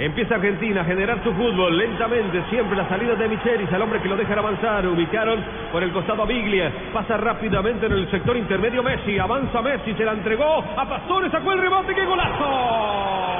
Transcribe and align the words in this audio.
Empieza 0.00 0.36
Argentina 0.36 0.80
a 0.80 0.84
generar 0.86 1.22
su 1.22 1.30
fútbol 1.34 1.76
lentamente, 1.76 2.42
siempre 2.48 2.74
la 2.74 2.88
salida 2.88 3.14
de 3.16 3.28
Michelis, 3.28 3.70
al 3.70 3.82
hombre 3.82 4.00
que 4.00 4.08
lo 4.08 4.16
dejan 4.16 4.38
avanzar, 4.38 4.86
ubicaron 4.86 5.44
por 5.70 5.82
el 5.82 5.92
costado 5.92 6.22
a 6.22 6.26
Biglia, 6.26 6.72
pasa 6.90 7.18
rápidamente 7.18 7.84
en 7.84 7.92
el 7.92 8.10
sector 8.10 8.34
intermedio 8.34 8.82
Messi, 8.82 9.18
avanza 9.18 9.60
Messi, 9.60 9.92
se 9.92 10.04
la 10.06 10.12
entregó 10.12 10.64
a 10.74 10.88
Pastores, 10.88 11.30
sacó 11.30 11.52
el 11.52 11.60
rebote, 11.60 11.94
¡qué 11.94 12.06
golazo! 12.06 13.39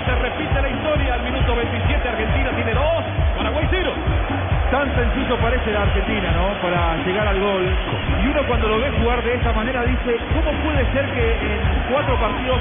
Tan 4.81 4.95
sencillo 4.95 5.37
parece 5.37 5.69
la 5.69 5.83
Argentina, 5.83 6.31
¿no? 6.31 6.59
Para 6.59 6.97
llegar 7.05 7.27
al 7.27 7.39
gol. 7.39 7.69
Y 8.23 8.27
uno 8.29 8.41
cuando 8.47 8.67
lo 8.67 8.79
ve 8.79 8.89
jugar 8.99 9.21
de 9.21 9.35
esta 9.35 9.53
manera 9.53 9.83
dice, 9.83 10.17
¿cómo 10.33 10.51
puede 10.63 10.81
ser 10.91 11.05
que 11.13 11.33
en 11.37 11.93
cuatro 11.93 12.15
partidos 12.19 12.57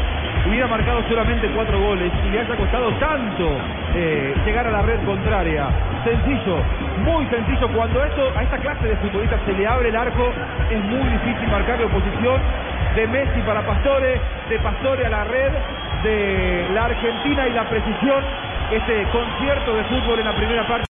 hubiera 0.46 0.66
marcado 0.66 1.02
solamente 1.08 1.48
cuatro 1.56 1.80
goles 1.80 2.12
y 2.26 2.30
le 2.30 2.40
haya 2.40 2.54
costado 2.56 2.92
tanto 3.00 3.56
eh, 3.96 4.34
llegar 4.44 4.66
a 4.66 4.70
la 4.70 4.82
red 4.82 5.02
contraria? 5.06 5.64
Sencillo, 6.04 6.60
muy 7.06 7.24
sencillo. 7.32 7.66
Cuando 7.72 8.04
esto, 8.04 8.32
a 8.36 8.42
esta 8.42 8.58
clase 8.58 8.86
de 8.86 8.96
futbolistas 8.96 9.40
se 9.46 9.54
le 9.54 9.66
abre 9.66 9.88
el 9.88 9.96
arco, 9.96 10.28
es 10.68 10.84
muy 10.92 11.08
difícil 11.08 11.48
marcar 11.48 11.80
la 11.80 11.86
oposición 11.86 12.36
de 12.96 13.06
Messi 13.06 13.40
para 13.46 13.64
Pastore, 13.64 14.20
de 14.50 14.58
Pastore 14.58 15.06
a 15.06 15.08
la 15.08 15.24
red, 15.24 15.52
de 16.04 16.66
la 16.74 16.84
Argentina 16.84 17.48
y 17.48 17.52
la 17.54 17.64
precisión, 17.64 18.22
este 18.72 19.04
concierto 19.08 19.74
de 19.74 19.84
fútbol 19.84 20.18
en 20.18 20.26
la 20.26 20.36
primera 20.36 20.68
parte. 20.68 20.84